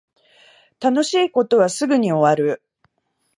[0.79, 2.63] 楽しい事はすぐに終わる